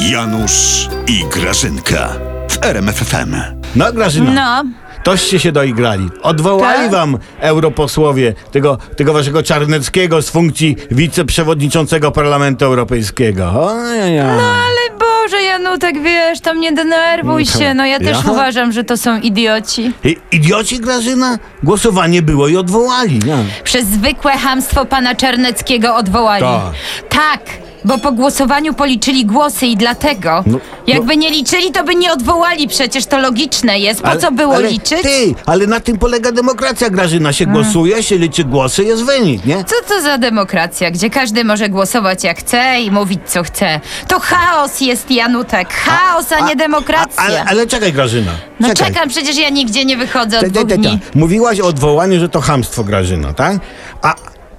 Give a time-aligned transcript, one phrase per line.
[0.00, 2.08] Janusz i Grażynka
[2.50, 3.36] w RMFFM.
[3.76, 4.70] No, Grażyna, No,
[5.04, 6.08] toście się doigrali.
[6.22, 6.90] Odwołali Tak?
[6.90, 13.52] wam europosłowie tego, tego waszego Czarneckiego z funkcji wiceprzewodniczącego Parlamentu Europejskiego.
[13.66, 14.20] Ojej.
[14.20, 17.74] ale Boże, Janutek, wiesz, tam nie denerwuj się.
[17.74, 18.32] No ja też Ja?
[18.32, 19.92] uważam, że to są idioci.
[20.04, 21.38] I- Idioci, Grażyna?
[21.62, 23.18] Głosowanie było i odwołali.
[23.26, 23.36] No.
[23.64, 26.42] Przez zwykłe hamstwo pana Czerneckiego odwołali.
[26.44, 26.62] Tak.
[27.08, 27.40] Tak,
[27.84, 30.44] bo po głosowaniu policzyli głosy i dlatego.
[30.46, 34.02] No, Jakby nie liczyli, to by nie odwołali, przecież to logiczne jest.
[34.02, 35.02] Po co było ale, liczyć?
[35.02, 37.32] Ty, ale na tym polega demokracja, Grażyna.
[37.32, 39.64] Się głosuje, się liczy głosy, jest wynik, nie?
[39.64, 43.80] Co to za demokracja, gdzie każdy może głosować jak chce i mówić co chce?
[44.08, 45.68] To chaos jest, Janutek.
[45.72, 47.22] Chaos, a, nie demokracja.
[47.22, 48.32] A, ale, ale czekaj, Grażyna.
[48.60, 48.86] no czekaj.
[48.92, 50.80] czekam, przecież ja nigdzie nie wychodzę od Te, te, dwóch te, te.
[50.82, 50.98] dni.
[51.14, 53.56] Mówiłaś o odwołaniu, że to hamstwo, Grażyna, tak?
[54.02, 54.14] A,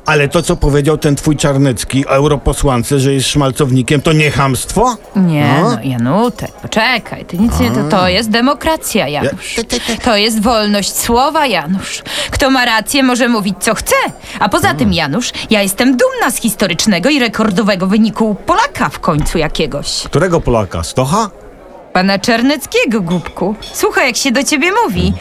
[0.06, 4.98] ale to, co powiedział ten twój Czarnecki europosłance, że jest szmalcownikiem, to nie hamstwo?
[5.16, 5.70] Nie, No.
[5.72, 7.72] no, Janutek, poczekaj, ty nic nie...
[7.72, 9.56] To, to jest demokracja, Janusz.
[9.56, 9.98] te.
[10.04, 12.02] To jest wolność słowa, Janusz.
[12.32, 13.96] Kto ma rację, może mówić co chce.
[14.40, 19.38] A poza tym, Janusz, ja jestem dumna z historycznego i rekordowego wyniku Polaka w końcu
[19.38, 20.04] jakiegoś.
[20.04, 20.84] Którego Polaka?
[20.84, 21.30] Stocha?
[21.94, 23.56] Pana Czerneckiego, głupku.
[23.74, 25.14] Słuchaj, jak się do ciebie mówi.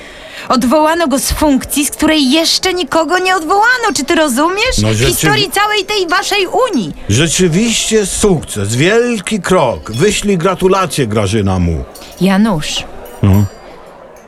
[0.56, 3.86] Odwołano go z funkcji, z której jeszcze nikogo nie odwołano.
[3.96, 4.78] Czy ty rozumiesz?
[4.82, 6.92] No, w rzeczy- historii całej tej waszej Unii.
[7.08, 9.92] Rzeczywiście sukces, wielki krok.
[9.92, 11.84] Wyślij gratulacje, Grażyna mu.
[12.20, 12.84] Janusz,
[13.22, 13.44] No.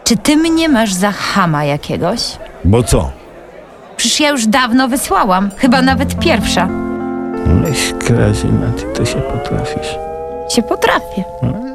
[0.04, 2.20] czy ty mnie masz za chama jakiegoś?
[2.64, 3.10] Bo co?
[3.96, 6.68] Przecież ja już dawno wysłałam, chyba nawet pierwsza.
[7.64, 9.88] Leś, Grażyna, ty to się potrafisz.
[10.54, 11.24] Się potrafię.
[11.42, 11.73] No,